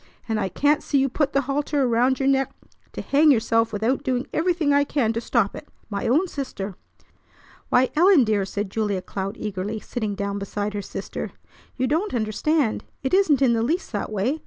I 0.27 0.49
can't 0.49 0.81
see 0.81 0.97
you 0.97 1.09
put 1.09 1.31
the 1.31 1.41
halter 1.41 1.83
around 1.83 2.19
your 2.19 2.27
neck 2.27 2.51
to 2.93 3.03
hang 3.03 3.29
yourself 3.29 3.71
without 3.71 4.01
doing 4.01 4.25
everything 4.33 4.73
I 4.73 4.83
can 4.83 5.13
to 5.13 5.21
stop 5.21 5.55
it. 5.55 5.67
My 5.91 6.07
own 6.07 6.27
sister!" 6.27 6.73
"Why, 7.69 7.91
Ellen, 7.95 8.23
dear!" 8.23 8.43
said 8.43 8.71
Julia 8.71 9.03
Cloud 9.03 9.37
eagerly, 9.37 9.79
sitting 9.79 10.15
down 10.15 10.39
beside 10.39 10.73
her 10.73 10.81
sister. 10.81 11.33
"You 11.77 11.85
don't 11.85 12.15
understand. 12.15 12.83
It 13.03 13.13
isn't 13.13 13.43
in 13.43 13.53
the 13.53 13.61
least 13.61 13.91
that 13.91 14.11
way. 14.11 14.39